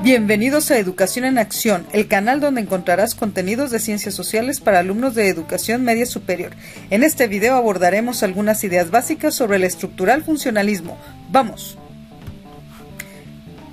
Bienvenidos 0.00 0.70
a 0.70 0.78
Educación 0.78 1.24
en 1.24 1.38
Acción, 1.38 1.84
el 1.92 2.06
canal 2.06 2.38
donde 2.38 2.60
encontrarás 2.60 3.16
contenidos 3.16 3.72
de 3.72 3.80
ciencias 3.80 4.14
sociales 4.14 4.60
para 4.60 4.78
alumnos 4.78 5.16
de 5.16 5.28
educación 5.28 5.82
media 5.82 6.06
superior. 6.06 6.52
En 6.90 7.02
este 7.02 7.26
video 7.26 7.56
abordaremos 7.56 8.22
algunas 8.22 8.62
ideas 8.62 8.92
básicas 8.92 9.34
sobre 9.34 9.56
el 9.56 9.64
estructural 9.64 10.22
funcionalismo. 10.22 10.96
¡Vamos! 11.32 11.76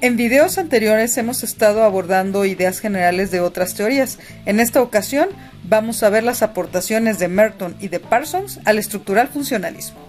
En 0.02 0.18
videos 0.18 0.58
anteriores 0.58 1.16
hemos 1.20 1.44
estado 1.44 1.84
abordando 1.84 2.44
ideas 2.46 2.80
generales 2.80 3.30
de 3.30 3.42
otras 3.42 3.76
teorías. 3.76 4.18
En 4.48 4.60
esta 4.60 4.82
ocasión 4.82 5.30
vamos 5.64 6.02
a 6.02 6.10
ver 6.10 6.24
las 6.24 6.42
aportaciones 6.42 7.20
de 7.20 7.28
Merton 7.28 7.76
y 7.80 7.90
de 7.90 8.00
Parsons 8.00 8.60
al 8.66 8.80
estructural 8.80 9.28
funcionalismo. 9.28 10.05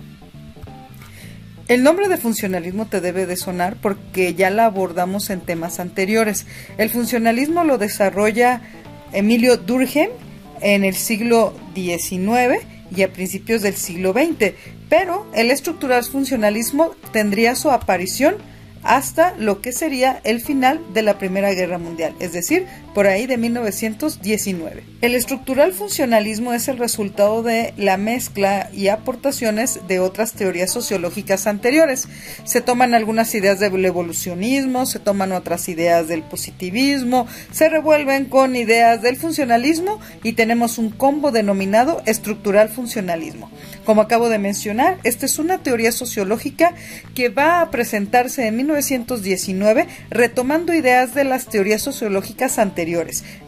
El 1.68 1.82
nombre 1.82 2.08
de 2.08 2.16
funcionalismo 2.16 2.86
te 2.86 3.00
debe 3.00 3.26
de 3.26 3.36
sonar 3.36 3.76
porque 3.80 4.34
ya 4.34 4.50
la 4.50 4.66
abordamos 4.66 5.30
en 5.30 5.40
temas 5.40 5.80
anteriores. 5.80 6.46
El 6.78 6.90
funcionalismo 6.90 7.64
lo 7.64 7.76
desarrolla 7.76 8.60
Emilio 9.12 9.56
Durkheim 9.56 10.10
en 10.60 10.84
el 10.84 10.94
siglo 10.94 11.54
XIX 11.74 12.64
y 12.94 13.02
a 13.02 13.12
principios 13.12 13.62
del 13.62 13.74
siglo 13.74 14.12
XX, 14.12 14.52
pero 14.88 15.26
el 15.34 15.50
estructural 15.50 16.04
funcionalismo 16.04 16.94
tendría 17.12 17.56
su 17.56 17.72
aparición 17.72 18.36
hasta 18.84 19.34
lo 19.36 19.60
que 19.60 19.72
sería 19.72 20.20
el 20.22 20.40
final 20.40 20.80
de 20.94 21.02
la 21.02 21.18
Primera 21.18 21.52
Guerra 21.52 21.78
Mundial, 21.78 22.14
es 22.20 22.32
decir, 22.32 22.66
por 22.96 23.06
ahí 23.06 23.26
de 23.26 23.36
1919. 23.36 24.82
El 25.02 25.14
estructural 25.14 25.74
funcionalismo 25.74 26.54
es 26.54 26.66
el 26.66 26.78
resultado 26.78 27.42
de 27.42 27.74
la 27.76 27.98
mezcla 27.98 28.70
y 28.72 28.88
aportaciones 28.88 29.80
de 29.86 30.00
otras 30.00 30.32
teorías 30.32 30.70
sociológicas 30.70 31.46
anteriores. 31.46 32.08
Se 32.44 32.62
toman 32.62 32.94
algunas 32.94 33.34
ideas 33.34 33.60
del 33.60 33.84
evolucionismo, 33.84 34.86
se 34.86 34.98
toman 34.98 35.32
otras 35.32 35.68
ideas 35.68 36.08
del 36.08 36.22
positivismo, 36.22 37.26
se 37.52 37.68
revuelven 37.68 38.24
con 38.24 38.56
ideas 38.56 39.02
del 39.02 39.16
funcionalismo 39.16 40.00
y 40.22 40.32
tenemos 40.32 40.78
un 40.78 40.88
combo 40.88 41.32
denominado 41.32 42.00
estructural 42.06 42.70
funcionalismo. 42.70 43.50
Como 43.84 44.00
acabo 44.00 44.30
de 44.30 44.38
mencionar, 44.38 44.96
esta 45.04 45.26
es 45.26 45.38
una 45.38 45.58
teoría 45.58 45.92
sociológica 45.92 46.72
que 47.14 47.28
va 47.28 47.60
a 47.60 47.70
presentarse 47.70 48.46
en 48.46 48.56
1919 48.56 49.86
retomando 50.08 50.72
ideas 50.72 51.14
de 51.14 51.24
las 51.24 51.44
teorías 51.44 51.82
sociológicas 51.82 52.58
anteriores. 52.58 52.85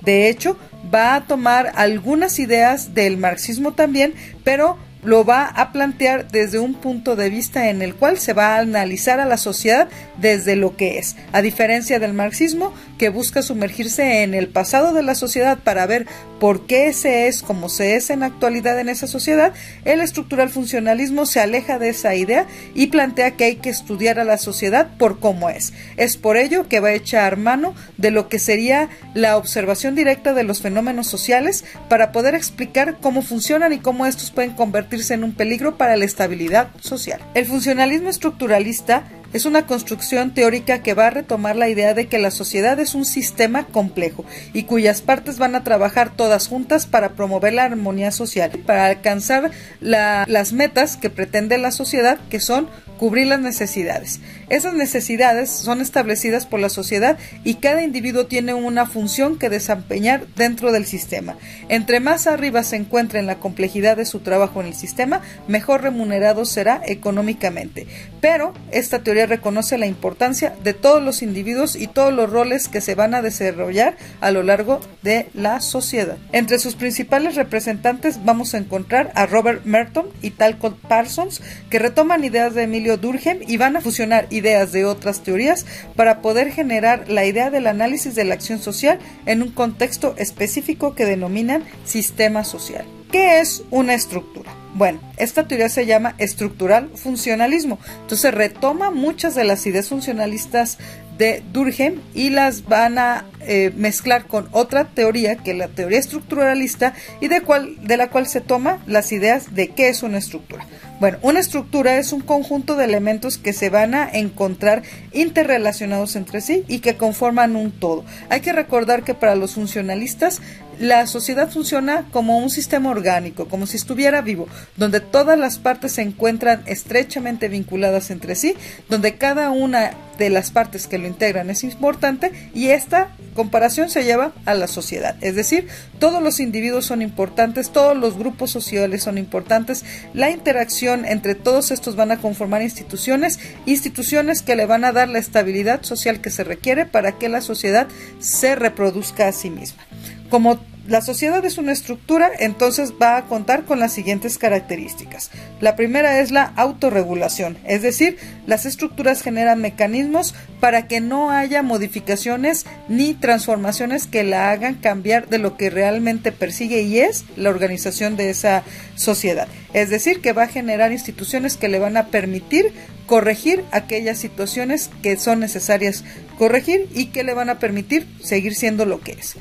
De 0.02 0.28
hecho, 0.28 0.58
va 0.94 1.14
a 1.14 1.26
tomar 1.26 1.72
algunas 1.74 2.38
ideas 2.38 2.94
del 2.94 3.16
marxismo 3.16 3.72
también, 3.72 4.14
pero 4.44 4.78
lo 5.02 5.24
va 5.24 5.46
a 5.46 5.72
plantear 5.72 6.28
desde 6.28 6.58
un 6.58 6.74
punto 6.74 7.16
de 7.16 7.30
vista 7.30 7.68
en 7.70 7.82
el 7.82 7.94
cual 7.94 8.18
se 8.18 8.32
va 8.32 8.56
a 8.56 8.60
analizar 8.60 9.20
a 9.20 9.26
la 9.26 9.36
sociedad 9.36 9.88
desde 10.18 10.56
lo 10.56 10.76
que 10.76 10.98
es, 10.98 11.16
a 11.32 11.42
diferencia 11.42 11.98
del 11.98 12.14
marxismo 12.14 12.74
que 12.98 13.08
busca 13.08 13.42
sumergirse 13.42 14.22
en 14.22 14.34
el 14.34 14.48
pasado 14.48 14.92
de 14.92 15.02
la 15.02 15.14
sociedad 15.14 15.58
para 15.58 15.86
ver 15.86 16.06
por 16.40 16.66
qué 16.66 16.92
se 16.92 17.28
es 17.28 17.42
como 17.42 17.68
se 17.68 17.96
es 17.96 18.10
en 18.10 18.22
actualidad 18.22 18.78
en 18.78 18.88
esa 18.88 19.06
sociedad, 19.06 19.52
el 19.84 20.00
estructural 20.00 20.48
funcionalismo 20.48 21.26
se 21.26 21.40
aleja 21.40 21.78
de 21.78 21.90
esa 21.90 22.14
idea 22.14 22.46
y 22.74 22.88
plantea 22.88 23.32
que 23.32 23.44
hay 23.44 23.56
que 23.56 23.70
estudiar 23.70 24.18
a 24.18 24.24
la 24.24 24.38
sociedad 24.38 24.96
por 24.98 25.20
cómo 25.20 25.48
es. 25.48 25.72
Es 25.96 26.16
por 26.16 26.36
ello 26.36 26.68
que 26.68 26.80
va 26.80 26.88
a 26.88 26.94
echar 26.94 27.36
mano 27.36 27.74
de 27.96 28.10
lo 28.10 28.28
que 28.28 28.38
sería 28.38 28.88
la 29.14 29.36
observación 29.36 29.94
directa 29.94 30.34
de 30.34 30.44
los 30.44 30.60
fenómenos 30.60 31.06
sociales 31.06 31.64
para 31.88 32.12
poder 32.12 32.34
explicar 32.34 32.98
cómo 33.00 33.22
funcionan 33.22 33.72
y 33.72 33.78
cómo 33.78 34.06
estos 34.06 34.30
pueden 34.30 34.52
convertirse 34.52 34.87
en 34.90 35.22
un 35.24 35.34
peligro 35.34 35.76
para 35.76 35.96
la 35.96 36.04
estabilidad 36.04 36.68
social. 36.80 37.20
El 37.34 37.46
funcionalismo 37.46 38.08
estructuralista 38.08 39.04
es 39.32 39.44
una 39.44 39.66
construcción 39.66 40.32
teórica 40.32 40.82
que 40.82 40.94
va 40.94 41.08
a 41.08 41.10
retomar 41.10 41.54
la 41.56 41.68
idea 41.68 41.92
de 41.92 42.06
que 42.06 42.18
la 42.18 42.30
sociedad 42.30 42.80
es 42.80 42.94
un 42.94 43.04
sistema 43.04 43.66
complejo 43.66 44.24
y 44.54 44.62
cuyas 44.62 45.02
partes 45.02 45.38
van 45.38 45.54
a 45.54 45.64
trabajar 45.64 46.10
todas 46.16 46.48
juntas 46.48 46.86
para 46.86 47.10
promover 47.10 47.52
la 47.52 47.64
armonía 47.64 48.10
social, 48.10 48.50
para 48.64 48.86
alcanzar 48.86 49.50
las 49.80 50.52
metas 50.54 50.96
que 50.96 51.10
pretende 51.10 51.58
la 51.58 51.72
sociedad, 51.72 52.18
que 52.30 52.40
son 52.40 52.68
cubrir 52.98 53.26
las 53.26 53.40
necesidades. 53.40 54.20
Esas 54.50 54.72
necesidades 54.72 55.50
son 55.50 55.80
establecidas 55.80 56.46
por 56.46 56.58
la 56.58 56.70
sociedad 56.70 57.18
y 57.44 57.54
cada 57.54 57.82
individuo 57.82 58.26
tiene 58.26 58.54
una 58.54 58.86
función 58.86 59.38
que 59.38 59.50
desempeñar 59.50 60.26
dentro 60.36 60.72
del 60.72 60.86
sistema. 60.86 61.36
Entre 61.68 62.00
más 62.00 62.26
arriba 62.26 62.62
se 62.62 62.76
encuentre 62.76 63.18
en 63.18 63.26
la 63.26 63.38
complejidad 63.40 63.96
de 63.96 64.06
su 64.06 64.20
trabajo 64.20 64.60
en 64.60 64.68
el 64.68 64.74
sistema, 64.74 65.20
mejor 65.48 65.82
remunerado 65.82 66.46
será 66.46 66.80
económicamente. 66.86 67.86
Pero 68.20 68.54
esta 68.70 69.00
teoría 69.00 69.26
reconoce 69.26 69.76
la 69.76 69.86
importancia 69.86 70.54
de 70.64 70.72
todos 70.72 71.02
los 71.02 71.22
individuos 71.22 71.76
y 71.76 71.86
todos 71.86 72.12
los 72.12 72.30
roles 72.30 72.68
que 72.68 72.80
se 72.80 72.94
van 72.94 73.14
a 73.14 73.22
desarrollar 73.22 73.96
a 74.20 74.30
lo 74.30 74.42
largo 74.42 74.80
de 75.02 75.28
la 75.34 75.60
sociedad. 75.60 76.16
Entre 76.32 76.58
sus 76.58 76.74
principales 76.74 77.34
representantes 77.34 78.24
vamos 78.24 78.54
a 78.54 78.58
encontrar 78.58 79.12
a 79.14 79.26
Robert 79.26 79.64
Merton 79.64 80.06
y 80.22 80.30
Talcott 80.30 80.78
Parsons, 80.80 81.42
que 81.70 81.78
retoman 81.78 82.24
ideas 82.24 82.54
de 82.54 82.62
Emilio 82.62 82.96
Durkheim 82.96 83.40
y 83.46 83.56
van 83.56 83.76
a 83.76 83.80
fusionar 83.80 84.26
ideas 84.38 84.72
de 84.72 84.84
otras 84.84 85.22
teorías 85.22 85.66
para 85.94 86.22
poder 86.22 86.50
generar 86.50 87.08
la 87.08 87.26
idea 87.26 87.50
del 87.50 87.66
análisis 87.66 88.14
de 88.14 88.24
la 88.24 88.34
acción 88.34 88.60
social 88.60 88.98
en 89.26 89.42
un 89.42 89.50
contexto 89.50 90.14
específico 90.16 90.94
que 90.94 91.04
denominan 91.04 91.64
sistema 91.84 92.44
social. 92.44 92.84
¿Qué 93.12 93.40
es 93.40 93.62
una 93.70 93.94
estructura? 93.94 94.57
Bueno, 94.78 95.00
esta 95.16 95.48
teoría 95.48 95.68
se 95.68 95.86
llama 95.86 96.14
estructural 96.18 96.88
funcionalismo. 96.94 97.80
Entonces 98.02 98.32
retoma 98.32 98.92
muchas 98.92 99.34
de 99.34 99.42
las 99.42 99.66
ideas 99.66 99.88
funcionalistas 99.88 100.78
de 101.18 101.42
Durkheim 101.52 102.00
y 102.14 102.30
las 102.30 102.64
van 102.68 102.96
a 102.96 103.24
eh, 103.40 103.72
mezclar 103.74 104.28
con 104.28 104.48
otra 104.52 104.84
teoría 104.84 105.34
que 105.34 105.50
es 105.50 105.58
la 105.58 105.66
teoría 105.66 105.98
estructuralista 105.98 106.94
y 107.20 107.26
de, 107.26 107.40
cual, 107.40 107.76
de 107.82 107.96
la 107.96 108.08
cual 108.08 108.28
se 108.28 108.40
toma 108.40 108.78
las 108.86 109.10
ideas 109.10 109.52
de 109.52 109.66
qué 109.70 109.88
es 109.88 110.04
una 110.04 110.18
estructura. 110.18 110.64
Bueno, 111.00 111.18
una 111.22 111.40
estructura 111.40 111.96
es 111.96 112.12
un 112.12 112.20
conjunto 112.20 112.76
de 112.76 112.84
elementos 112.84 113.36
que 113.36 113.52
se 113.52 113.70
van 113.70 113.96
a 113.96 114.08
encontrar 114.08 114.82
interrelacionados 115.12 116.14
entre 116.14 116.40
sí 116.40 116.64
y 116.68 116.78
que 116.78 116.96
conforman 116.96 117.56
un 117.56 117.72
todo. 117.72 118.04
Hay 118.30 118.40
que 118.40 118.52
recordar 118.52 119.02
que 119.02 119.14
para 119.14 119.34
los 119.34 119.54
funcionalistas 119.54 120.40
la 120.80 121.06
sociedad 121.06 121.50
funciona 121.50 122.06
como 122.10 122.38
un 122.38 122.50
sistema 122.50 122.90
orgánico, 122.90 123.48
como 123.48 123.66
si 123.66 123.76
estuviera 123.76 124.20
vivo, 124.20 124.48
donde 124.76 125.00
todas 125.00 125.38
las 125.38 125.58
partes 125.58 125.92
se 125.92 126.02
encuentran 126.02 126.62
estrechamente 126.66 127.48
vinculadas 127.48 128.10
entre 128.10 128.34
sí, 128.34 128.54
donde 128.88 129.16
cada 129.16 129.50
una 129.50 129.92
de 130.18 130.30
las 130.30 130.50
partes 130.50 130.86
que 130.86 130.98
lo 130.98 131.06
integran 131.06 131.48
es 131.48 131.62
importante 131.62 132.32
y 132.52 132.68
esta 132.68 133.10
comparación 133.34 133.88
se 133.88 134.02
lleva 134.04 134.32
a 134.46 134.54
la 134.54 134.66
sociedad. 134.66 135.16
Es 135.20 135.36
decir, 135.36 135.68
todos 136.00 136.22
los 136.22 136.40
individuos 136.40 136.86
son 136.86 137.02
importantes, 137.02 137.70
todos 137.70 137.96
los 137.96 138.18
grupos 138.18 138.50
sociales 138.50 139.04
son 139.04 139.16
importantes, 139.16 139.84
la 140.12 140.30
interacción 140.30 141.04
entre 141.04 141.36
todos 141.36 141.70
estos 141.70 141.94
van 141.94 142.10
a 142.10 142.18
conformar 142.18 142.62
instituciones, 142.62 143.38
instituciones 143.64 144.42
que 144.42 144.56
le 144.56 144.66
van 144.66 144.84
a 144.84 144.92
dar 144.92 145.08
la 145.08 145.20
estabilidad 145.20 145.82
social 145.82 146.20
que 146.20 146.30
se 146.30 146.44
requiere 146.44 146.84
para 146.84 147.12
que 147.12 147.28
la 147.28 147.40
sociedad 147.40 147.86
se 148.18 148.56
reproduzca 148.56 149.28
a 149.28 149.32
sí 149.32 149.50
misma. 149.50 149.84
Como 150.30 150.58
la 150.88 151.02
sociedad 151.02 151.44
es 151.44 151.58
una 151.58 151.72
estructura, 151.72 152.30
entonces 152.38 152.94
va 153.00 153.18
a 153.18 153.26
contar 153.26 153.64
con 153.64 153.78
las 153.78 153.92
siguientes 153.92 154.38
características. 154.38 155.30
La 155.60 155.76
primera 155.76 156.20
es 156.20 156.30
la 156.30 156.44
autorregulación, 156.56 157.58
es 157.64 157.82
decir, 157.82 158.16
las 158.46 158.64
estructuras 158.64 159.20
generan 159.20 159.60
mecanismos 159.60 160.34
para 160.60 160.88
que 160.88 161.02
no 161.02 161.30
haya 161.30 161.62
modificaciones 161.62 162.64
ni 162.88 163.12
transformaciones 163.12 164.06
que 164.06 164.24
la 164.24 164.50
hagan 164.50 164.76
cambiar 164.76 165.28
de 165.28 165.36
lo 165.36 165.58
que 165.58 165.68
realmente 165.68 166.32
persigue 166.32 166.80
y 166.80 167.00
es 167.00 167.26
la 167.36 167.50
organización 167.50 168.16
de 168.16 168.30
esa 168.30 168.62
sociedad. 168.94 169.46
Es 169.74 169.90
decir, 169.90 170.22
que 170.22 170.32
va 170.32 170.44
a 170.44 170.48
generar 170.48 170.90
instituciones 170.90 171.58
que 171.58 171.68
le 171.68 171.78
van 171.78 171.98
a 171.98 172.06
permitir 172.06 172.72
corregir 173.08 173.64
aquellas 173.72 174.18
situaciones 174.18 174.90
que 175.02 175.16
son 175.16 175.40
necesarias 175.40 176.04
corregir 176.36 176.88
y 176.94 177.06
que 177.06 177.24
le 177.24 177.34
van 177.34 177.48
a 177.48 177.58
permitir 177.58 178.06
seguir 178.22 178.54
siendo 178.54 178.84
lo 178.84 179.00
que 179.00 179.12
es. 179.12 179.34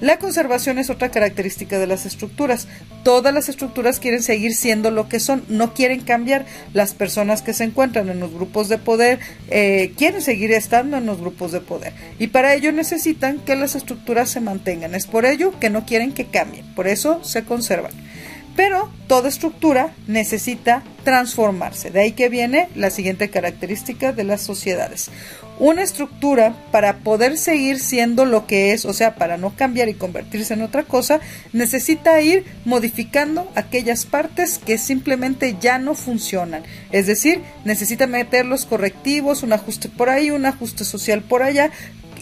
La 0.00 0.18
conservación 0.18 0.78
es 0.78 0.90
otra 0.90 1.10
característica 1.10 1.78
de 1.78 1.86
las 1.86 2.06
estructuras. 2.06 2.68
Todas 3.02 3.34
las 3.34 3.48
estructuras 3.48 3.98
quieren 3.98 4.22
seguir 4.22 4.54
siendo 4.54 4.90
lo 4.90 5.08
que 5.08 5.20
son, 5.20 5.42
no 5.48 5.74
quieren 5.74 6.02
cambiar. 6.02 6.44
Las 6.74 6.92
personas 6.94 7.42
que 7.42 7.54
se 7.54 7.64
encuentran 7.64 8.10
en 8.10 8.20
los 8.20 8.32
grupos 8.32 8.68
de 8.68 8.78
poder 8.78 9.18
eh, 9.48 9.92
quieren 9.96 10.20
seguir 10.20 10.52
estando 10.52 10.98
en 10.98 11.06
los 11.06 11.18
grupos 11.18 11.50
de 11.50 11.60
poder 11.60 11.94
y 12.18 12.28
para 12.28 12.54
ello 12.54 12.72
necesitan 12.72 13.38
que 13.38 13.56
las 13.56 13.74
estructuras 13.74 14.28
se 14.28 14.40
mantengan. 14.40 14.94
Es 14.94 15.06
por 15.06 15.24
ello 15.24 15.58
que 15.58 15.70
no 15.70 15.86
quieren 15.86 16.12
que 16.12 16.26
cambien, 16.26 16.66
por 16.74 16.86
eso 16.86 17.24
se 17.24 17.44
conservan. 17.44 17.92
Pero 18.56 18.90
toda 19.08 19.28
estructura 19.28 19.92
necesita 20.06 20.82
transformarse. 21.04 21.90
De 21.90 22.00
ahí 22.00 22.12
que 22.12 22.28
viene 22.28 22.68
la 22.74 22.90
siguiente 22.90 23.30
característica 23.30 24.12
de 24.12 24.24
las 24.24 24.40
sociedades. 24.40 25.10
Una 25.58 25.82
estructura 25.82 26.56
para 26.72 26.98
poder 26.98 27.38
seguir 27.38 27.78
siendo 27.78 28.24
lo 28.24 28.46
que 28.46 28.72
es, 28.72 28.84
o 28.84 28.92
sea, 28.92 29.14
para 29.14 29.36
no 29.36 29.54
cambiar 29.54 29.88
y 29.88 29.94
convertirse 29.94 30.54
en 30.54 30.62
otra 30.62 30.82
cosa, 30.82 31.20
necesita 31.52 32.20
ir 32.20 32.44
modificando 32.64 33.48
aquellas 33.54 34.04
partes 34.04 34.58
que 34.58 34.78
simplemente 34.78 35.56
ya 35.60 35.78
no 35.78 35.94
funcionan. 35.94 36.64
Es 36.90 37.06
decir, 37.06 37.40
necesita 37.64 38.08
meter 38.08 38.46
los 38.46 38.66
correctivos, 38.66 39.44
un 39.44 39.52
ajuste 39.52 39.88
por 39.88 40.08
ahí, 40.08 40.32
un 40.32 40.44
ajuste 40.46 40.84
social 40.84 41.22
por 41.22 41.44
allá, 41.44 41.70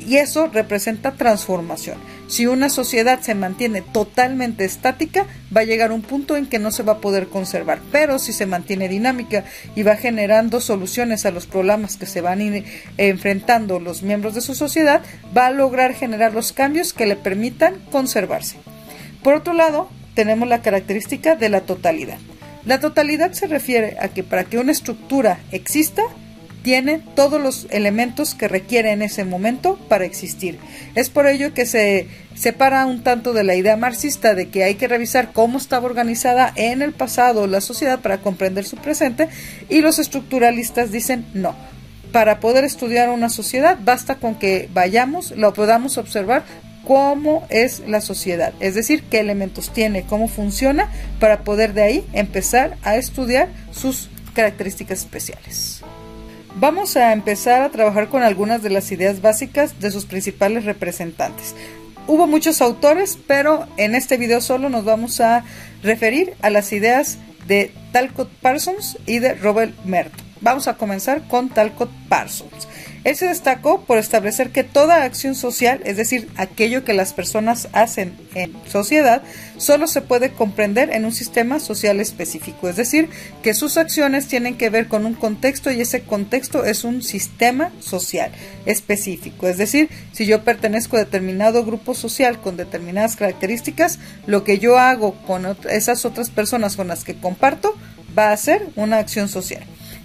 y 0.06 0.16
eso 0.16 0.46
representa 0.46 1.12
transformación. 1.12 1.98
Si 2.28 2.46
una 2.46 2.68
sociedad 2.68 3.20
se 3.20 3.34
mantiene 3.34 3.82
totalmente 3.82 4.64
estática, 4.64 5.26
va 5.54 5.62
a 5.62 5.64
llegar 5.64 5.92
un 5.92 6.02
punto 6.02 6.36
en 6.36 6.46
que 6.46 6.58
no 6.58 6.70
se 6.70 6.82
va 6.82 6.94
a 6.94 7.00
poder 7.00 7.28
conservar, 7.28 7.80
pero 7.90 8.18
si 8.18 8.32
se 8.32 8.46
mantiene 8.46 8.88
dinámica 8.88 9.44
y 9.74 9.82
va 9.82 9.96
generando 9.96 10.60
soluciones 10.60 11.26
a 11.26 11.30
los 11.30 11.46
problemas 11.46 11.96
que 11.96 12.06
se 12.06 12.20
van 12.20 12.64
enfrentando 12.96 13.80
los 13.80 14.02
miembros 14.02 14.34
de 14.34 14.40
su 14.40 14.54
sociedad, 14.54 15.02
va 15.36 15.46
a 15.46 15.50
lograr 15.50 15.94
generar 15.94 16.32
los 16.32 16.52
cambios 16.52 16.92
que 16.92 17.06
le 17.06 17.16
permitan 17.16 17.74
conservarse. 17.90 18.56
Por 19.22 19.34
otro 19.34 19.52
lado, 19.52 19.88
tenemos 20.14 20.48
la 20.48 20.62
característica 20.62 21.36
de 21.36 21.48
la 21.48 21.62
totalidad. 21.62 22.18
La 22.64 22.80
totalidad 22.80 23.32
se 23.32 23.46
refiere 23.46 23.96
a 24.00 24.08
que 24.08 24.22
para 24.22 24.44
que 24.44 24.58
una 24.58 24.72
estructura 24.72 25.40
exista, 25.50 26.02
tiene 26.62 27.00
todos 27.14 27.40
los 27.40 27.66
elementos 27.70 28.34
que 28.34 28.48
requiere 28.48 28.92
en 28.92 29.02
ese 29.02 29.24
momento 29.24 29.78
para 29.88 30.04
existir. 30.04 30.58
Es 30.94 31.10
por 31.10 31.26
ello 31.26 31.54
que 31.54 31.66
se 31.66 32.08
separa 32.34 32.86
un 32.86 33.02
tanto 33.02 33.32
de 33.32 33.44
la 33.44 33.54
idea 33.54 33.76
marxista 33.76 34.34
de 34.34 34.48
que 34.48 34.64
hay 34.64 34.76
que 34.76 34.88
revisar 34.88 35.32
cómo 35.32 35.58
estaba 35.58 35.86
organizada 35.86 36.52
en 36.56 36.82
el 36.82 36.92
pasado 36.92 37.46
la 37.46 37.60
sociedad 37.60 38.00
para 38.00 38.18
comprender 38.18 38.64
su 38.64 38.76
presente 38.76 39.28
y 39.68 39.80
los 39.80 39.98
estructuralistas 39.98 40.92
dicen 40.92 41.26
no. 41.34 41.54
Para 42.12 42.40
poder 42.40 42.64
estudiar 42.64 43.08
una 43.08 43.30
sociedad 43.30 43.78
basta 43.82 44.16
con 44.16 44.34
que 44.34 44.68
vayamos, 44.72 45.30
lo 45.32 45.52
podamos 45.54 45.96
observar 45.98 46.44
cómo 46.84 47.46
es 47.48 47.82
la 47.86 48.00
sociedad, 48.00 48.52
es 48.60 48.74
decir, 48.74 49.04
qué 49.04 49.20
elementos 49.20 49.72
tiene, 49.72 50.04
cómo 50.04 50.28
funciona, 50.28 50.90
para 51.20 51.42
poder 51.44 51.74
de 51.74 51.82
ahí 51.82 52.04
empezar 52.12 52.76
a 52.82 52.96
estudiar 52.96 53.48
sus 53.70 54.10
características 54.34 55.00
especiales. 55.00 55.81
Vamos 56.56 56.96
a 56.96 57.12
empezar 57.12 57.62
a 57.62 57.70
trabajar 57.70 58.08
con 58.08 58.22
algunas 58.22 58.62
de 58.62 58.70
las 58.70 58.92
ideas 58.92 59.22
básicas 59.22 59.80
de 59.80 59.90
sus 59.90 60.04
principales 60.04 60.64
representantes. 60.64 61.54
Hubo 62.06 62.26
muchos 62.26 62.60
autores, 62.60 63.18
pero 63.26 63.66
en 63.78 63.94
este 63.94 64.18
video 64.18 64.40
solo 64.40 64.68
nos 64.68 64.84
vamos 64.84 65.20
a 65.20 65.44
referir 65.82 66.34
a 66.42 66.50
las 66.50 66.72
ideas 66.72 67.18
de 67.46 67.72
Talcott 67.92 68.28
Parsons 68.42 68.98
y 69.06 69.18
de 69.18 69.34
Robert 69.34 69.72
Merton. 69.84 70.20
Vamos 70.40 70.68
a 70.68 70.76
comenzar 70.76 71.26
con 71.28 71.48
Talcott 71.48 71.90
Parsons. 72.08 72.68
Él 73.04 73.16
se 73.16 73.26
destacó 73.26 73.82
por 73.82 73.98
establecer 73.98 74.50
que 74.50 74.62
toda 74.62 75.02
acción 75.02 75.34
social, 75.34 75.80
es 75.84 75.96
decir, 75.96 76.28
aquello 76.36 76.84
que 76.84 76.92
las 76.92 77.12
personas 77.12 77.68
hacen 77.72 78.14
en 78.34 78.54
sociedad, 78.66 79.22
solo 79.56 79.86
se 79.86 80.02
puede 80.02 80.32
comprender 80.32 80.90
en 80.90 81.04
un 81.04 81.12
sistema 81.12 81.58
social 81.58 82.00
específico, 82.00 82.68
es 82.68 82.76
decir, 82.76 83.08
que 83.42 83.54
sus 83.54 83.76
acciones 83.76 84.28
tienen 84.28 84.56
que 84.56 84.70
ver 84.70 84.86
con 84.86 85.04
un 85.04 85.14
contexto 85.14 85.70
y 85.70 85.80
ese 85.80 86.02
contexto 86.02 86.64
es 86.64 86.84
un 86.84 87.02
sistema 87.02 87.72
social 87.80 88.30
específico, 88.66 89.48
es 89.48 89.58
decir, 89.58 89.88
si 90.12 90.26
yo 90.26 90.44
pertenezco 90.44 90.96
a 90.96 91.00
determinado 91.00 91.64
grupo 91.64 91.94
social 91.94 92.40
con 92.40 92.56
determinadas 92.56 93.16
características, 93.16 93.98
lo 94.26 94.44
que 94.44 94.58
yo 94.58 94.78
hago 94.78 95.14
con 95.26 95.44
esas 95.68 96.04
otras 96.04 96.30
personas 96.30 96.76
con 96.76 96.88
las 96.88 97.02
que 97.02 97.16
comparto 97.16 97.74
va 98.16 98.30
a 98.30 98.36
ser 98.36 98.68
una 98.76 98.98
acción 98.98 99.28
social. 99.28 99.64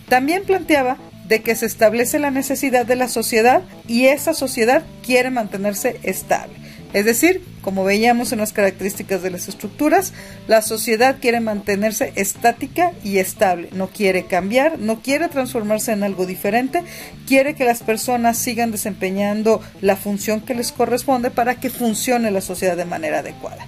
También 0.10 0.44
planteaba 0.44 0.98
de 1.28 1.42
que 1.42 1.56
se 1.56 1.66
establece 1.66 2.20
la 2.20 2.32
necesidad 2.32 2.86
de 2.86 2.96
la 2.96 3.08
sociedad 3.08 3.62
y 3.88 4.06
esa 4.06 4.34
sociedad 4.34 4.84
quiere 5.04 5.30
mantenerse 5.30 6.00
estable. 6.04 6.56
Es 6.94 7.06
decir, 7.06 7.44
como 7.62 7.84
veíamos 7.84 8.32
en 8.32 8.40
las 8.40 8.54
características 8.54 9.22
de 9.22 9.30
las 9.30 9.50
estructuras, 9.50 10.14
la 10.48 10.62
sociedad 10.62 11.18
quiere 11.20 11.42
mantenerse 11.42 12.14
estática 12.16 12.94
y 13.04 13.18
estable, 13.18 13.70
no 13.74 13.88
quiere 13.88 14.26
cambiar, 14.26 14.80
no 14.80 15.02
quiere 15.02 15.28
transformarse 15.28 15.92
en 15.92 16.04
algo 16.04 16.26
diferente, 16.26 16.84
quiere 17.28 17.56
que 17.56 17.66
las 17.66 17.84
personas 17.84 18.38
sigan 18.38 18.72
desempeñando 18.72 19.62
la 19.82 19.98
función 19.98 20.40
que 20.40 20.56
les 20.56 20.72
corresponde 20.72 21.30
para 21.30 21.60
que 21.60 21.70
funcione 21.70 22.32
la 22.32 22.42
sociedad 22.42 22.78
de 22.78 22.86
manera 22.86 23.20
adecuada. 23.20 23.68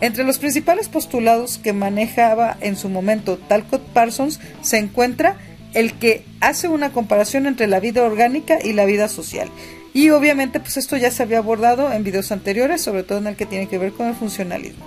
Entre 0.00 0.24
los 0.24 0.38
principales 0.38 0.88
postulados 0.88 1.58
que 1.58 1.72
manejaba 1.72 2.56
en 2.60 2.76
su 2.76 2.88
momento 2.88 3.36
Talcott 3.36 3.82
Parsons 3.92 4.40
se 4.62 4.78
encuentra 4.78 5.36
el 5.74 5.94
que 5.94 6.24
hace 6.40 6.68
una 6.68 6.92
comparación 6.92 7.46
entre 7.46 7.66
la 7.66 7.80
vida 7.80 8.02
orgánica 8.02 8.58
y 8.62 8.72
la 8.72 8.84
vida 8.84 9.08
social. 9.08 9.48
Y 9.92 10.10
obviamente 10.10 10.60
pues 10.60 10.76
esto 10.76 10.96
ya 10.96 11.10
se 11.10 11.22
había 11.22 11.38
abordado 11.38 11.92
en 11.92 12.04
videos 12.04 12.32
anteriores, 12.32 12.80
sobre 12.80 13.02
todo 13.02 13.18
en 13.18 13.26
el 13.26 13.36
que 13.36 13.46
tiene 13.46 13.68
que 13.68 13.78
ver 13.78 13.92
con 13.92 14.06
el 14.06 14.14
funcionalismo. 14.14 14.84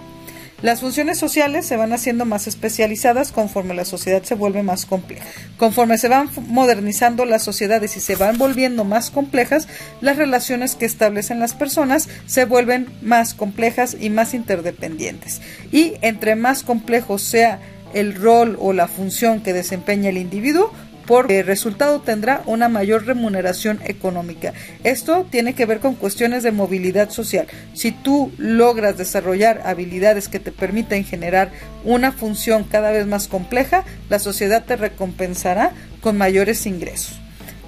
Las 0.63 0.79
funciones 0.79 1.19
sociales 1.19 1.65
se 1.65 1.75
van 1.75 1.91
haciendo 1.91 2.23
más 2.23 2.47
especializadas 2.47 3.33
conforme 3.33 3.73
la 3.73 3.83
sociedad 3.83 4.23
se 4.23 4.33
vuelve 4.33 4.63
más 4.63 4.85
compleja. 4.85 5.25
Conforme 5.57 5.97
se 5.97 6.07
van 6.07 6.29
modernizando 6.47 7.25
las 7.25 7.43
sociedades 7.43 7.97
y 7.97 7.99
se 7.99 8.15
van 8.15 8.37
volviendo 8.37 8.85
más 8.85 9.11
complejas, 9.11 9.67
las 9.99 10.15
relaciones 10.15 10.75
que 10.75 10.85
establecen 10.85 11.41
las 11.41 11.53
personas 11.53 12.07
se 12.27 12.45
vuelven 12.45 12.87
más 13.01 13.33
complejas 13.33 13.97
y 13.99 14.09
más 14.09 14.33
interdependientes. 14.33 15.41
Y 15.73 15.95
entre 15.99 16.37
más 16.37 16.63
complejo 16.63 17.17
sea 17.17 17.59
el 17.93 18.15
rol 18.15 18.57
o 18.59 18.73
la 18.73 18.87
función 18.87 19.41
que 19.41 19.53
desempeña 19.53 20.09
el 20.09 20.17
individuo, 20.17 20.71
por 21.05 21.27
resultado 21.27 21.99
tendrá 22.01 22.43
una 22.45 22.69
mayor 22.69 23.05
remuneración 23.05 23.79
económica. 23.85 24.53
Esto 24.83 25.25
tiene 25.29 25.53
que 25.53 25.65
ver 25.65 25.79
con 25.79 25.95
cuestiones 25.95 26.43
de 26.43 26.51
movilidad 26.51 27.09
social. 27.09 27.47
Si 27.73 27.91
tú 27.91 28.31
logras 28.37 28.97
desarrollar 28.97 29.61
habilidades 29.65 30.29
que 30.29 30.39
te 30.39 30.51
permiten 30.51 31.03
generar 31.03 31.51
una 31.83 32.11
función 32.11 32.63
cada 32.63 32.91
vez 32.91 33.05
más 33.05 33.27
compleja, 33.27 33.83
la 34.09 34.19
sociedad 34.19 34.63
te 34.63 34.75
recompensará 34.75 35.71
con 36.01 36.17
mayores 36.17 36.65
ingresos. 36.65 37.19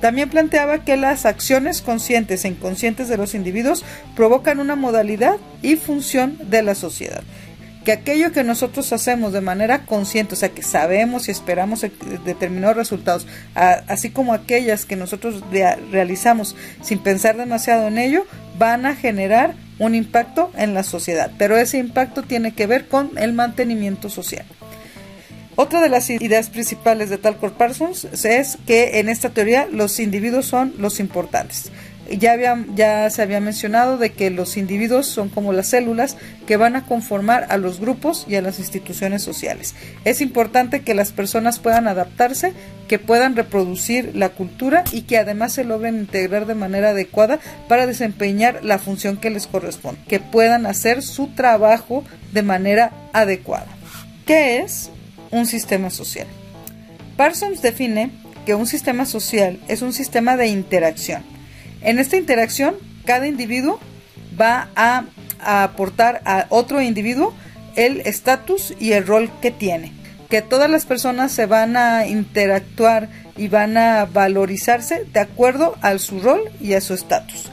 También 0.02 0.30
planteaba 0.30 0.84
que 0.84 0.98
las 0.98 1.26
acciones 1.26 1.82
conscientes 1.82 2.46
e 2.46 2.50
inconscientes 2.50 3.08
de 3.08 3.18
los 3.18 3.34
individuos 3.34 3.84
provocan 4.16 4.60
una 4.60 4.76
modalidad 4.76 5.38
y 5.62 5.78
función 5.78 6.38
de 6.50 6.62
la 6.62 6.76
sociedad 6.76 7.24
que 7.86 7.94
aquello 7.94 8.34
que 8.34 8.44
nosotros 8.44 8.92
hacemos 8.92 9.32
de 9.32 9.42
manera 9.42 9.86
consciente, 9.86 10.34
o 10.34 10.38
sea, 10.38 10.50
que 10.50 10.64
sabemos 10.64 11.28
y 11.28 11.32
esperamos 11.32 11.86
determinados 12.26 12.76
resultados, 12.76 13.28
así 13.54 14.10
como 14.10 14.34
aquellas 14.34 14.86
que 14.86 14.98
nosotros 14.98 15.42
realizamos 15.92 16.56
sin 16.82 17.00
pensar 17.00 17.38
demasiado 17.38 17.88
en 17.88 18.00
ello, 18.00 18.26
van 18.58 18.86
a 18.86 18.96
generar 18.96 19.54
un 19.78 19.94
impacto 19.94 20.52
en 20.58 20.74
la 20.74 20.84
sociedad, 20.84 21.32
pero 21.38 21.58
ese 21.58 21.78
impacto 21.78 22.24
tiene 22.24 22.54
que 22.54 22.68
ver 22.68 22.88
con 22.88 23.12
el 23.18 23.34
mantenimiento 23.34 24.10
social. 24.10 24.46
Otra 25.58 25.80
de 25.80 25.88
las 25.88 26.10
ideas 26.10 26.50
principales 26.50 27.10
de 27.10 27.18
Talcott 27.18 27.54
Parsons 27.54 28.26
es 28.26 28.58
que 28.68 29.00
en 29.00 29.08
esta 29.08 29.30
teoría 29.30 29.68
los 29.72 30.00
individuos 30.00 30.46
son 30.46 30.74
los 30.78 31.00
importantes 31.00 31.72
ya, 32.10 32.36
ya 32.76 33.10
se 33.10 33.22
había 33.22 33.40
mencionado 33.40 33.98
de 33.98 34.12
que 34.12 34.30
los 34.30 34.58
individuos 34.58 35.08
son 35.08 35.30
como 35.30 35.54
las 35.54 35.68
células 35.68 36.18
que 36.46 36.58
van 36.58 36.76
a 36.76 36.86
conformar 36.86 37.48
a 37.50 37.58
los 37.58 37.80
grupos 37.80 38.26
y 38.28 38.36
a 38.36 38.42
las 38.42 38.60
instituciones 38.60 39.24
sociales. 39.24 39.76
Es 40.04 40.22
importante 40.22 40.82
que 40.82 40.94
las 40.94 41.12
personas 41.12 41.60
puedan 41.60 41.88
adaptarse, 41.88 42.54
que 42.88 43.00
puedan 43.00 43.36
reproducir 43.36 44.16
la 44.16 44.30
cultura 44.30 44.84
y 44.92 45.04
que 45.04 45.18
además 45.18 45.54
se 45.54 45.64
logren 45.64 45.98
integrar 45.98 46.46
de 46.46 46.56
manera 46.56 46.90
adecuada 46.90 47.40
para 47.68 47.88
desempeñar 47.88 48.64
la 48.64 48.78
función 48.78 49.18
que 49.18 49.32
les 49.32 49.48
corresponde, 49.48 50.02
que 50.08 50.20
puedan 50.20 50.66
hacer 50.66 51.02
su 51.02 51.28
trabajo 51.28 52.04
de 52.32 52.44
manera 52.44 52.92
adecuada. 53.14 53.68
¿Qué 54.26 54.60
es 54.60 54.92
un 55.32 55.46
sistema 55.46 55.90
social? 55.90 56.28
Parsons 57.18 57.62
define 57.62 58.12
que 58.46 58.56
un 58.56 58.68
sistema 58.68 59.06
social 59.06 59.60
es 59.68 59.82
un 59.82 59.94
sistema 59.94 60.38
de 60.38 60.48
interacción 60.48 61.35
en 61.86 62.00
esta 62.00 62.18
interacción, 62.18 62.76
cada 63.06 63.28
individuo 63.28 63.80
va 64.40 64.70
a, 64.76 65.06
aportar 65.40 66.22
a 66.26 66.48
otro 66.50 66.82
individuo 66.82 67.34
el 67.76 68.02
estatus 68.02 68.74
y 68.80 68.94
el 68.94 69.06
rol 69.06 69.30
que 69.42 69.52
tiene. 69.52 69.92
Que 70.30 70.42
todas 70.42 70.70
las 70.70 70.86
personas 70.86 71.32
se 71.32 71.46
van 71.46 71.78
a 71.78 72.08
interactuar 72.08 73.10
y 73.38 73.48
van 73.48 73.78
a 73.78 74.06
valorizarse 74.06 75.06
de 75.14 75.20
acuerdo 75.20 75.76
a 75.82 75.96
su 76.00 76.20
rol 76.20 76.42
y 76.60 76.74
a 76.74 76.82
su 76.82 76.96
estatus. 76.96 77.52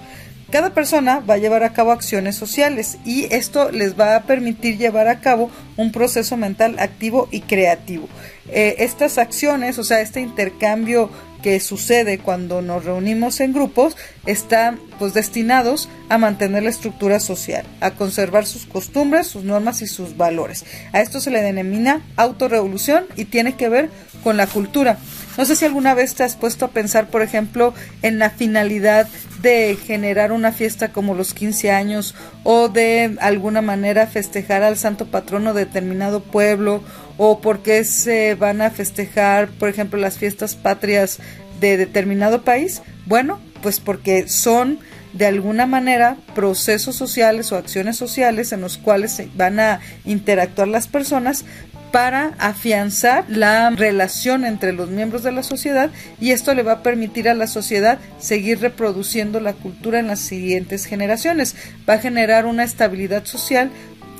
Cada 0.50 0.74
persona 0.74 1.20
va 1.20 1.34
a 1.34 1.38
llevar 1.38 1.64
a 1.64 1.72
cabo 1.72 1.92
acciones 1.92 2.36
sociales 2.36 2.98
y 3.04 3.26
esto 3.34 3.70
les 3.70 3.98
va 3.98 4.16
a 4.16 4.22
permitir 4.24 4.78
llevar 4.78 5.08
a 5.08 5.20
cabo 5.20 5.50
un 5.76 5.92
proceso 5.92 6.36
mental 6.36 6.78
activo 6.78 7.28
y 7.30 7.40
creativo. 7.40 8.08
Eh, 8.50 8.76
estas 8.78 9.16
acciones, 9.16 9.78
o 9.78 9.84
sea, 9.84 10.02
este 10.02 10.20
intercambio 10.20 11.10
que 11.42 11.60
sucede 11.60 12.18
cuando 12.18 12.62
nos 12.62 12.84
reunimos 12.84 13.40
en 13.40 13.52
grupos 13.52 13.96
están 14.26 14.80
pues 14.98 15.14
destinados 15.14 15.88
a 16.08 16.18
mantener 16.18 16.62
la 16.62 16.70
estructura 16.70 17.20
social, 17.20 17.66
a 17.80 17.92
conservar 17.92 18.46
sus 18.46 18.66
costumbres, 18.66 19.26
sus 19.26 19.44
normas 19.44 19.82
y 19.82 19.86
sus 19.86 20.16
valores. 20.16 20.64
A 20.92 21.00
esto 21.00 21.20
se 21.20 21.30
le 21.30 21.42
denomina 21.42 22.02
autorrevolución 22.16 23.04
y 23.16 23.26
tiene 23.26 23.56
que 23.56 23.68
ver 23.68 23.90
con 24.22 24.36
la 24.36 24.46
cultura. 24.46 24.98
No 25.38 25.46
sé 25.46 25.56
si 25.56 25.64
alguna 25.64 25.94
vez 25.94 26.14
te 26.14 26.24
has 26.24 26.36
puesto 26.36 26.66
a 26.66 26.70
pensar, 26.70 27.08
por 27.08 27.22
ejemplo, 27.22 27.72
en 28.02 28.18
la 28.18 28.30
finalidad 28.30 29.08
de 29.40 29.76
generar 29.82 30.30
una 30.30 30.52
fiesta 30.52 30.92
como 30.92 31.14
los 31.14 31.34
15 31.34 31.70
años 31.70 32.14
o 32.44 32.68
de 32.68 33.16
alguna 33.20 33.62
manera 33.62 34.06
festejar 34.06 34.62
al 34.62 34.76
santo 34.76 35.06
patrono 35.06 35.54
de 35.54 35.64
determinado 35.64 36.22
pueblo 36.22 36.82
o 37.16 37.40
porque 37.40 37.84
se 37.84 38.34
van 38.34 38.60
a 38.60 38.70
festejar, 38.70 39.48
por 39.48 39.68
ejemplo, 39.68 39.98
las 39.98 40.18
fiestas 40.18 40.54
patrias 40.54 41.18
de 41.60 41.76
determinado 41.76 42.42
país? 42.42 42.82
Bueno, 43.06 43.40
pues 43.62 43.80
porque 43.80 44.28
son 44.28 44.78
de 45.12 45.26
alguna 45.26 45.66
manera 45.66 46.16
procesos 46.34 46.96
sociales 46.96 47.52
o 47.52 47.56
acciones 47.56 47.96
sociales 47.96 48.52
en 48.52 48.60
los 48.60 48.78
cuales 48.78 49.22
van 49.34 49.60
a 49.60 49.80
interactuar 50.04 50.68
las 50.68 50.88
personas 50.88 51.44
para 51.92 52.34
afianzar 52.38 53.26
la 53.28 53.68
relación 53.70 54.44
entre 54.44 54.72
los 54.72 54.88
miembros 54.88 55.22
de 55.22 55.30
la 55.30 55.42
sociedad 55.42 55.90
y 56.20 56.30
esto 56.30 56.54
le 56.54 56.62
va 56.62 56.72
a 56.72 56.82
permitir 56.82 57.28
a 57.28 57.34
la 57.34 57.46
sociedad 57.46 57.98
seguir 58.18 58.60
reproduciendo 58.60 59.38
la 59.40 59.52
cultura 59.52 60.00
en 60.00 60.08
las 60.08 60.20
siguientes 60.20 60.86
generaciones. 60.86 61.54
Va 61.88 61.94
a 61.94 61.98
generar 61.98 62.46
una 62.46 62.64
estabilidad 62.64 63.26
social 63.26 63.70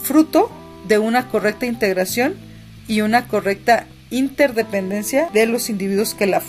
fruto 0.03 0.53
de 0.87 0.99
una 0.99 1.29
correcta 1.29 1.67
integración 1.67 2.35
y 2.87 3.01
una 3.01 3.27
correcta 3.27 3.87
interdependencia 4.11 5.31
de 5.33 5.47
los 5.47 5.71
individuos 5.71 6.15
que 6.15 6.27
la 6.27 6.43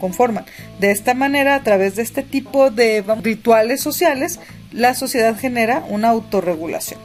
conforman. 0.00 0.46
De 0.78 0.90
esta 0.90 1.12
manera, 1.12 1.56
a 1.56 1.62
través 1.62 1.96
de 1.96 2.02
este 2.02 2.22
tipo 2.22 2.70
de 2.70 3.04
rituales 3.22 3.82
sociales, 3.82 4.40
la 4.72 4.94
sociedad 4.94 5.38
genera 5.38 5.84
una 5.88 6.08
autorregulación. 6.08 6.98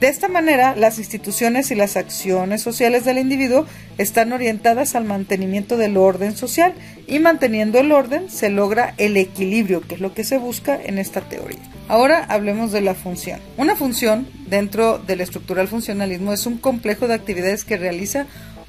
De 0.00 0.06
esta 0.06 0.28
manera, 0.28 0.76
las 0.76 0.98
instituciones 0.98 1.72
y 1.72 1.74
las 1.74 1.96
acciones 1.96 2.62
sociales 2.62 3.04
del 3.04 3.18
individuo 3.18 3.66
están 3.98 4.32
orientadas 4.32 4.94
al 4.94 5.04
mantenimiento 5.04 5.76
del 5.76 5.96
orden 5.96 6.36
social 6.36 6.72
y 7.08 7.18
manteniendo 7.18 7.80
el 7.80 7.90
orden 7.90 8.30
se 8.30 8.48
logra 8.48 8.94
el 8.98 9.16
equilibrio, 9.16 9.80
que 9.80 9.96
es 9.96 10.00
lo 10.00 10.14
que 10.14 10.22
se 10.22 10.38
busca 10.38 10.78
en 10.80 10.98
esta 10.98 11.22
teoría. 11.22 11.58
Ahora 11.88 12.24
hablemos 12.28 12.70
de 12.70 12.80
la 12.80 12.94
función. 12.94 13.40
Una 13.56 13.74
función 13.74 14.28
dentro 14.46 14.98
del 14.98 15.20
estructural 15.20 15.66
funcionalismo 15.66 16.32
es 16.32 16.46
un 16.46 16.58
complejo 16.58 17.08
de 17.08 17.14
actividades 17.14 17.64
que 17.64 17.76
realiza 17.76 18.26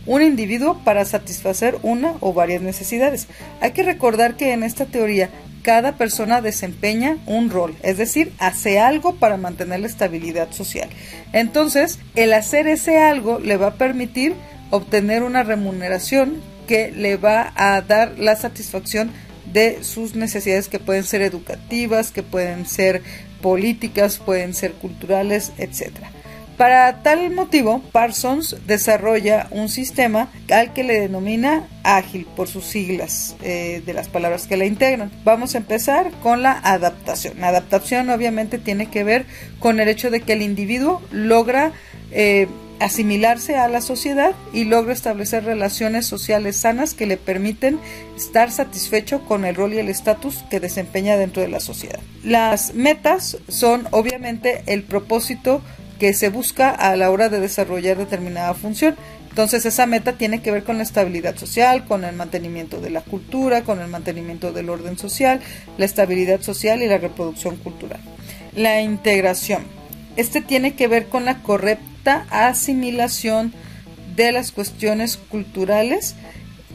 un 0.08 0.24
individuo 0.24 0.82
para 0.84 1.06
satisfacer 1.06 1.78
una 1.84 2.16
o 2.22 2.34
varias 2.34 2.64
necesidades. 2.64 3.28
Hay 3.62 3.74
que 3.74 3.84
recordar 3.84 4.36
que 4.36 4.54
en 4.54 4.64
esta 4.64 4.86
teoría 4.86 5.30
cada 5.62 5.98
persona 5.98 6.42
desempeña 6.42 7.18
un 7.26 7.50
rol, 7.50 7.76
es 7.84 7.98
decir, 7.98 8.32
hace 8.40 8.80
algo 8.80 9.16
para 9.16 9.38
mantener 9.38 9.82
la 9.82 9.88
estabilidad 9.88 10.52
social. 10.52 10.90
Entonces, 11.34 12.00
el 12.16 12.34
hacer 12.34 12.68
ese 12.68 13.00
algo 13.00 13.40
le 13.40 13.58
va 13.58 13.68
a 13.68 13.74
permitir 13.76 14.34
obtener 14.72 15.24
una 15.24 15.44
remuneración 15.44 16.42
que 16.68 16.92
le 16.92 17.18
va 17.18 17.52
a 17.56 17.82
dar 17.82 18.20
la 18.20 18.36
satisfacción 18.36 19.12
de 19.52 19.84
sus 19.84 20.16
necesidades 20.16 20.68
que 20.68 20.80
pueden 20.80 21.04
ser 21.04 21.22
educativas, 21.22 22.12
que 22.12 22.24
pueden 22.24 22.68
ser 22.68 23.02
políticas, 23.42 24.18
pueden 24.18 24.54
ser 24.54 24.74
culturales, 24.74 25.52
etcétera. 25.58 26.12
Para 26.60 27.04
tal 27.04 27.32
motivo, 27.32 27.82
Parsons 27.94 28.58
desarrolla 28.68 29.48
un 29.52 29.70
sistema 29.70 30.30
al 30.52 30.74
que 30.74 30.84
le 30.84 31.00
denomina 31.00 31.66
ágil 31.84 32.28
por 32.36 32.50
sus 32.50 32.66
siglas 32.66 33.38
eh, 33.42 33.82
de 33.86 33.94
las 33.94 34.10
palabras 34.10 34.46
que 34.46 34.58
la 34.58 34.66
integran. 34.66 35.10
Vamos 35.24 35.56
a 35.56 35.60
empezar 35.60 36.12
con 36.22 36.44
la 36.44 36.52
adaptación. 36.52 37.40
La 37.40 37.48
adaptación 37.48 38.10
obviamente 38.10 38.58
tiene 38.58 38.88
que 38.88 39.06
ver 39.06 39.26
con 39.60 39.80
el 39.80 39.88
hecho 39.88 40.12
de 40.12 40.20
que 40.20 40.34
el 40.34 40.42
individuo 40.42 41.02
logra 41.12 41.72
eh, 42.12 42.50
asimilarse 42.82 43.56
a 43.56 43.70
la 43.70 43.80
sociedad 43.80 44.34
y 44.52 44.66
logra 44.66 44.92
establecer 44.92 45.46
relaciones 45.46 46.08
sociales 46.08 46.58
sanas 46.58 46.94
que 46.94 47.06
le 47.06 47.16
permiten 47.16 47.80
estar 48.18 48.52
satisfecho 48.52 49.24
con 49.24 49.46
el 49.46 49.56
rol 49.56 49.74
y 49.74 49.80
el 49.80 49.88
estatus 49.88 50.44
que 50.50 50.60
desempeña 50.60 51.16
dentro 51.16 51.42
de 51.42 51.48
la 51.48 51.62
sociedad. 51.62 52.02
Las 52.26 52.74
metas 52.74 53.38
son 53.48 53.88
obviamente 53.92 54.64
el 54.66 54.84
propósito 54.84 55.62
que 56.00 56.14
se 56.14 56.30
busca 56.30 56.70
a 56.70 56.96
la 56.96 57.12
hora 57.12 57.30
de 57.30 57.40
desarrollar 57.40 57.98
determinada 57.98 58.54
función. 58.54 58.96
Entonces 59.30 59.66
esa 59.66 59.86
meta 59.86 60.14
tiene 60.14 60.42
que 60.42 60.52
ver 60.52 60.64
con 60.64 60.78
la 60.78 60.84
estabilidad 60.84 61.36
social, 61.36 61.86
con 61.86 62.04
el 62.04 62.16
mantenimiento 62.16 62.82
de 62.82 62.90
la 62.90 63.02
cultura, 63.02 63.64
con 63.64 63.80
el 63.80 63.88
mantenimiento 63.88 64.52
del 64.52 64.70
orden 64.70 64.98
social, 64.98 65.40
la 65.78 65.86
estabilidad 65.86 66.42
social 66.42 66.82
y 66.82 66.88
la 66.88 66.98
reproducción 66.98 67.58
cultural. 67.58 68.00
La 68.56 68.82
integración. 68.82 69.64
Este 70.16 70.42
tiene 70.42 70.74
que 70.74 70.88
ver 70.88 71.06
con 71.08 71.26
la 71.26 71.44
correcta 71.44 72.26
asimilación 72.32 73.54
de 74.16 74.32
las 74.32 74.52
cuestiones 74.52 75.18
culturales 75.18 76.16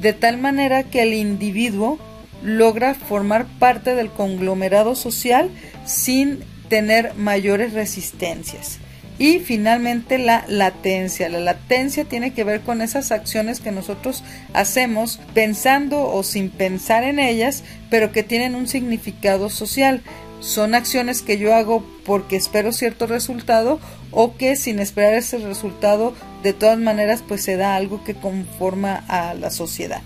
de 0.01 0.13
tal 0.13 0.39
manera 0.39 0.85
que 0.85 1.03
el 1.03 1.13
individuo 1.15 1.99
logra 2.43 2.95
formar 2.95 3.47
parte 3.59 3.95
del 3.95 4.11
conglomerado 4.11 4.95
social 4.95 5.51
sin 5.85 6.41
tener 6.69 7.15
mayores 7.15 7.73
resistencias. 7.73 8.79
Y 9.19 9.39
finalmente 9.39 10.19
la 10.19 10.45
latencia. 10.49 11.29
La 11.29 11.39
latencia 11.39 12.05
tiene 12.05 12.33
que 12.33 12.45
ver 12.45 12.63
con 12.63 12.83
esas 12.83 13.13
acciones 13.13 13.61
que 13.61 13.71
nosotros 13.71 14.25
hacemos 14.53 15.21
pensando 15.35 16.09
o 16.09 16.23
sin 16.23 16.51
pensar 16.51 17.05
en 17.05 17.19
ellas, 17.19 17.63
pero 17.91 18.11
que 18.11 18.25
tienen 18.25 18.57
un 18.57 18.67
significado 18.67 19.51
social. 19.51 20.03
Son 20.41 20.75
acciones 20.75 21.23
que 21.23 21.39
yo 21.39 21.55
hago 21.55 21.85
porque 22.05 22.37
espero 22.37 22.73
cierto 22.73 23.07
resultado 23.07 23.79
o 24.11 24.37
que 24.37 24.57
sin 24.57 24.79
esperar 24.79 25.15
ese 25.15 25.39
resultado 25.39 26.15
de 26.43 26.53
todas 26.53 26.79
maneras 26.79 27.23
pues 27.27 27.43
se 27.43 27.57
da 27.57 27.77
algo 27.77 28.05
que 28.05 28.15
conforma 28.15 29.05
a 29.09 29.35
la 29.35 29.51
sociedad. 29.51 30.03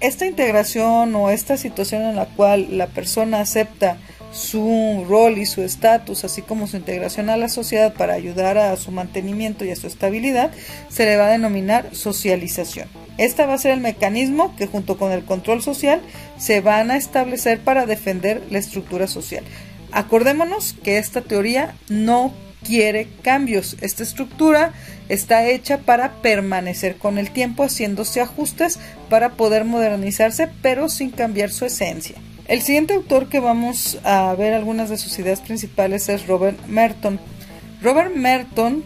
Esta 0.00 0.26
integración 0.26 1.14
o 1.14 1.30
esta 1.30 1.56
situación 1.56 2.02
en 2.02 2.16
la 2.16 2.26
cual 2.26 2.78
la 2.78 2.86
persona 2.88 3.40
acepta 3.40 3.98
su 4.32 5.04
rol 5.08 5.38
y 5.38 5.46
su 5.46 5.62
estatus, 5.62 6.24
así 6.24 6.42
como 6.42 6.66
su 6.66 6.76
integración 6.76 7.30
a 7.30 7.36
la 7.36 7.48
sociedad 7.48 7.94
para 7.94 8.14
ayudar 8.14 8.58
a 8.58 8.76
su 8.76 8.90
mantenimiento 8.90 9.64
y 9.64 9.70
a 9.70 9.76
su 9.76 9.86
estabilidad, 9.86 10.50
se 10.88 11.04
le 11.04 11.16
va 11.16 11.26
a 11.26 11.32
denominar 11.32 11.90
socialización. 11.92 12.88
Este 13.18 13.44
va 13.44 13.54
a 13.54 13.58
ser 13.58 13.72
el 13.72 13.80
mecanismo 13.80 14.56
que 14.56 14.66
junto 14.66 14.96
con 14.96 15.12
el 15.12 15.24
control 15.24 15.62
social 15.62 16.00
se 16.38 16.60
van 16.60 16.90
a 16.90 16.96
establecer 16.96 17.60
para 17.60 17.86
defender 17.86 18.42
la 18.50 18.58
estructura 18.58 19.06
social. 19.06 19.44
Acordémonos 19.92 20.74
que 20.82 20.96
esta 20.96 21.20
teoría 21.20 21.74
no 21.90 22.32
quiere 22.64 23.08
cambios. 23.22 23.76
Esta 23.82 24.02
estructura 24.02 24.72
está 25.08 25.46
hecha 25.46 25.78
para 25.78 26.22
permanecer 26.22 26.96
con 26.96 27.18
el 27.18 27.30
tiempo 27.30 27.64
haciéndose 27.64 28.20
ajustes 28.20 28.78
para 29.10 29.32
poder 29.32 29.64
modernizarse 29.64 30.48
pero 30.62 30.88
sin 30.88 31.10
cambiar 31.10 31.50
su 31.50 31.66
esencia. 31.66 32.16
El 32.46 32.60
siguiente 32.60 32.94
autor 32.94 33.28
que 33.28 33.40
vamos 33.40 33.98
a 34.04 34.34
ver 34.34 34.52
algunas 34.52 34.90
de 34.90 34.98
sus 34.98 35.18
ideas 35.18 35.40
principales 35.40 36.08
es 36.08 36.26
Robert 36.26 36.58
Merton. 36.66 37.20
Robert 37.80 38.14
Merton 38.14 38.84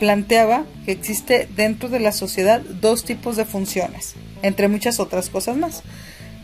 planteaba 0.00 0.64
que 0.84 0.92
existe 0.92 1.48
dentro 1.54 1.88
de 1.88 2.00
la 2.00 2.10
sociedad 2.10 2.60
dos 2.60 3.04
tipos 3.04 3.36
de 3.36 3.44
funciones, 3.44 4.14
entre 4.42 4.66
muchas 4.66 4.98
otras 4.98 5.30
cosas 5.30 5.56
más. 5.56 5.82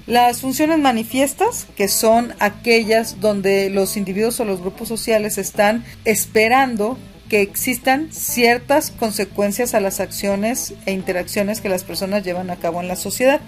Las 0.06 0.40
funciones 0.40 0.78
manifiestas, 0.78 1.66
que 1.76 1.88
son 1.88 2.32
aquellas 2.38 3.20
donde 3.20 3.68
los 3.68 3.96
individuos 3.96 4.38
o 4.40 4.44
los 4.44 4.60
grupos 4.60 4.88
sociales 4.88 5.38
están 5.38 5.84
esperando 6.04 6.96
que 7.28 7.42
existan 7.42 8.08
ciertas 8.10 8.90
consecuencias 8.90 9.74
a 9.74 9.80
las 9.80 10.00
acciones 10.00 10.74
e 10.86 10.92
interacciones 10.92 11.60
que 11.60 11.68
las 11.68 11.84
personas 11.84 12.24
llevan 12.24 12.48
a 12.50 12.56
cabo 12.56 12.80
en 12.80 12.88
la 12.88 12.96
sociedad. 12.96 13.40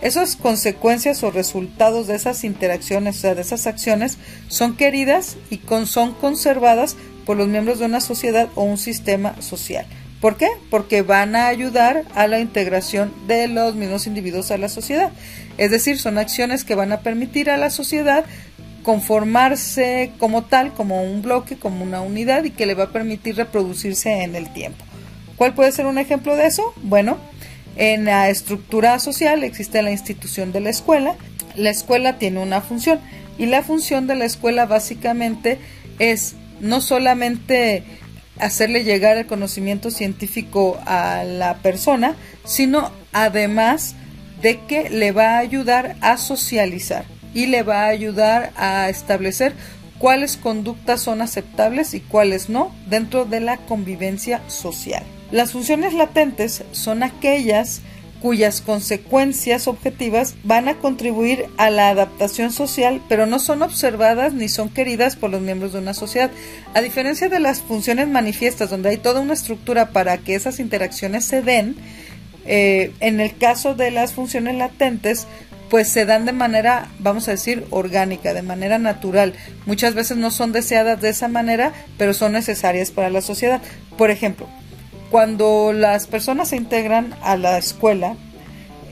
Esas 0.00 0.36
consecuencias 0.36 1.22
o 1.24 1.30
resultados 1.30 2.06
de 2.06 2.14
esas 2.14 2.44
interacciones, 2.44 3.16
o 3.16 3.20
sea, 3.20 3.34
de 3.34 3.42
esas 3.42 3.66
acciones, 3.66 4.18
son 4.48 4.76
queridas 4.76 5.36
y 5.50 5.60
son 5.86 6.14
conservadas 6.14 6.96
por 7.26 7.36
los 7.36 7.48
miembros 7.48 7.80
de 7.80 7.86
una 7.86 8.00
sociedad 8.00 8.48
o 8.54 8.62
un 8.62 8.78
sistema 8.78 9.40
social. 9.42 9.86
¿Por 10.20 10.36
qué? 10.36 10.48
Porque 10.70 11.02
van 11.02 11.36
a 11.36 11.48
ayudar 11.48 12.04
a 12.14 12.26
la 12.26 12.40
integración 12.40 13.12
de 13.26 13.48
los 13.48 13.74
mismos 13.74 14.06
individuos 14.06 14.50
a 14.50 14.58
la 14.58 14.68
sociedad. 14.68 15.12
Es 15.58 15.70
decir, 15.70 15.98
son 15.98 16.18
acciones 16.18 16.64
que 16.64 16.74
van 16.74 16.92
a 16.92 17.00
permitir 17.00 17.50
a 17.50 17.56
la 17.56 17.70
sociedad 17.70 18.24
conformarse 18.82 20.12
como 20.18 20.44
tal, 20.44 20.72
como 20.72 21.02
un 21.02 21.22
bloque, 21.22 21.56
como 21.56 21.84
una 21.84 22.00
unidad 22.00 22.44
y 22.44 22.50
que 22.50 22.66
le 22.66 22.74
va 22.74 22.84
a 22.84 22.92
permitir 22.92 23.36
reproducirse 23.36 24.22
en 24.22 24.34
el 24.34 24.52
tiempo. 24.52 24.84
¿Cuál 25.36 25.54
puede 25.54 25.70
ser 25.72 25.86
un 25.86 25.98
ejemplo 25.98 26.34
de 26.34 26.46
eso? 26.46 26.72
Bueno, 26.82 27.18
en 27.78 28.04
la 28.04 28.28
estructura 28.28 28.98
social 28.98 29.44
existe 29.44 29.80
la 29.82 29.92
institución 29.92 30.52
de 30.52 30.60
la 30.60 30.70
escuela. 30.70 31.14
La 31.56 31.70
escuela 31.70 32.18
tiene 32.18 32.40
una 32.40 32.60
función 32.60 33.00
y 33.38 33.46
la 33.46 33.62
función 33.62 34.06
de 34.06 34.16
la 34.16 34.24
escuela 34.24 34.66
básicamente 34.66 35.58
es 35.98 36.34
no 36.60 36.80
solamente 36.80 37.84
hacerle 38.38 38.84
llegar 38.84 39.16
el 39.16 39.26
conocimiento 39.26 39.90
científico 39.90 40.78
a 40.86 41.24
la 41.24 41.58
persona, 41.58 42.16
sino 42.44 42.90
además 43.12 43.94
de 44.42 44.60
que 44.66 44.90
le 44.90 45.12
va 45.12 45.36
a 45.36 45.38
ayudar 45.38 45.96
a 46.00 46.16
socializar 46.16 47.04
y 47.34 47.46
le 47.46 47.62
va 47.62 47.84
a 47.84 47.88
ayudar 47.88 48.52
a 48.56 48.88
establecer 48.88 49.54
cuáles 49.98 50.36
conductas 50.36 51.00
son 51.00 51.20
aceptables 51.22 51.94
y 51.94 52.00
cuáles 52.00 52.48
no 52.48 52.72
dentro 52.86 53.24
de 53.24 53.40
la 53.40 53.56
convivencia 53.58 54.40
social. 54.48 55.02
Las 55.30 55.52
funciones 55.52 55.92
latentes 55.92 56.64
son 56.72 57.02
aquellas 57.02 57.82
cuyas 58.20 58.60
consecuencias 58.60 59.68
objetivas 59.68 60.34
van 60.42 60.68
a 60.68 60.78
contribuir 60.78 61.46
a 61.56 61.70
la 61.70 61.90
adaptación 61.90 62.50
social, 62.50 63.00
pero 63.08 63.26
no 63.26 63.38
son 63.38 63.62
observadas 63.62 64.32
ni 64.32 64.48
son 64.48 64.70
queridas 64.70 65.16
por 65.16 65.30
los 65.30 65.40
miembros 65.40 65.72
de 65.72 65.78
una 65.78 65.94
sociedad. 65.94 66.30
A 66.74 66.80
diferencia 66.80 67.28
de 67.28 67.40
las 67.40 67.60
funciones 67.60 68.08
manifiestas, 68.08 68.70
donde 68.70 68.90
hay 68.90 68.96
toda 68.96 69.20
una 69.20 69.34
estructura 69.34 69.90
para 69.90 70.18
que 70.18 70.34
esas 70.34 70.58
interacciones 70.58 71.24
se 71.24 71.42
den, 71.42 71.76
eh, 72.48 72.92
en 73.00 73.20
el 73.20 73.36
caso 73.36 73.74
de 73.74 73.90
las 73.90 74.14
funciones 74.14 74.56
latentes, 74.56 75.26
pues 75.68 75.88
se 75.88 76.06
dan 76.06 76.24
de 76.24 76.32
manera, 76.32 76.88
vamos 76.98 77.28
a 77.28 77.32
decir, 77.32 77.66
orgánica, 77.70 78.32
de 78.32 78.42
manera 78.42 78.78
natural. 78.78 79.34
Muchas 79.66 79.94
veces 79.94 80.16
no 80.16 80.30
son 80.30 80.52
deseadas 80.52 81.00
de 81.00 81.10
esa 81.10 81.28
manera, 81.28 81.72
pero 81.98 82.14
son 82.14 82.32
necesarias 82.32 82.90
para 82.90 83.10
la 83.10 83.20
sociedad. 83.20 83.60
Por 83.98 84.10
ejemplo, 84.10 84.48
cuando 85.10 85.72
las 85.74 86.06
personas 86.06 86.48
se 86.48 86.56
integran 86.56 87.14
a 87.22 87.36
la 87.36 87.58
escuela, 87.58 88.16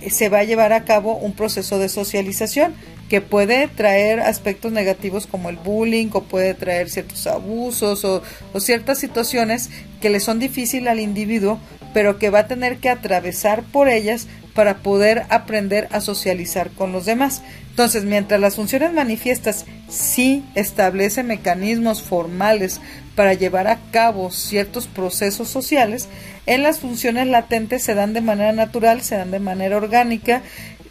eh, 0.02 0.10
se 0.10 0.28
va 0.28 0.40
a 0.40 0.44
llevar 0.44 0.74
a 0.74 0.84
cabo 0.84 1.16
un 1.16 1.32
proceso 1.32 1.78
de 1.78 1.88
socialización 1.88 2.74
que 3.08 3.20
puede 3.20 3.68
traer 3.68 4.20
aspectos 4.20 4.72
negativos 4.72 5.26
como 5.26 5.48
el 5.48 5.56
bullying 5.56 6.08
o 6.12 6.24
puede 6.24 6.54
traer 6.54 6.90
ciertos 6.90 7.26
abusos 7.26 8.04
o, 8.04 8.22
o 8.52 8.60
ciertas 8.60 8.98
situaciones 8.98 9.70
que 10.00 10.10
le 10.10 10.20
son 10.20 10.40
difíciles 10.40 10.88
al 10.90 11.00
individuo, 11.00 11.58
pero 11.96 12.18
que 12.18 12.28
va 12.28 12.40
a 12.40 12.46
tener 12.46 12.76
que 12.76 12.90
atravesar 12.90 13.62
por 13.62 13.88
ellas 13.88 14.26
para 14.52 14.82
poder 14.82 15.22
aprender 15.30 15.88
a 15.92 16.02
socializar 16.02 16.68
con 16.72 16.92
los 16.92 17.06
demás. 17.06 17.40
Entonces, 17.70 18.04
mientras 18.04 18.38
las 18.38 18.56
funciones 18.56 18.92
manifiestas 18.92 19.64
sí 19.88 20.44
establecen 20.54 21.26
mecanismos 21.26 22.02
formales 22.02 22.82
para 23.14 23.32
llevar 23.32 23.66
a 23.66 23.78
cabo 23.92 24.30
ciertos 24.30 24.88
procesos 24.88 25.48
sociales, 25.48 26.10
en 26.44 26.62
las 26.62 26.80
funciones 26.80 27.28
latentes 27.28 27.82
se 27.82 27.94
dan 27.94 28.12
de 28.12 28.20
manera 28.20 28.52
natural, 28.52 29.00
se 29.00 29.16
dan 29.16 29.30
de 29.30 29.40
manera 29.40 29.78
orgánica, 29.78 30.42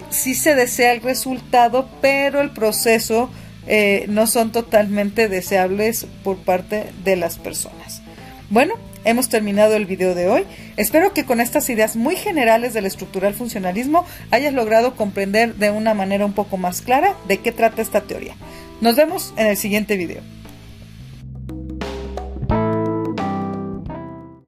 sí 0.09 0.33
se 0.33 0.55
desea 0.55 0.91
el 0.91 1.01
resultado, 1.01 1.87
pero 2.01 2.41
el 2.41 2.49
proceso 2.49 3.29
eh, 3.67 4.05
no 4.09 4.25
son 4.25 4.51
totalmente 4.51 5.29
deseables 5.29 6.07
por 6.23 6.37
parte 6.37 6.87
de 7.03 7.15
las 7.15 7.37
personas. 7.37 8.01
Bueno, 8.49 8.73
hemos 9.05 9.29
terminado 9.29 9.75
el 9.75 9.85
video 9.85 10.13
de 10.13 10.27
hoy. 10.27 10.43
Espero 10.75 11.13
que 11.13 11.23
con 11.23 11.39
estas 11.39 11.69
ideas 11.69 11.95
muy 11.95 12.15
generales 12.15 12.73
del 12.73 12.85
estructural 12.85 13.33
funcionalismo 13.33 14.05
hayas 14.31 14.53
logrado 14.53 14.95
comprender 14.95 15.55
de 15.55 15.69
una 15.69 15.93
manera 15.93 16.25
un 16.25 16.33
poco 16.33 16.57
más 16.57 16.81
clara 16.81 17.15
de 17.27 17.37
qué 17.37 17.51
trata 17.51 17.81
esta 17.81 18.01
teoría. 18.01 18.35
Nos 18.81 18.95
vemos 18.95 19.33
en 19.37 19.47
el 19.47 19.57
siguiente 19.57 19.95
video. 19.95 20.21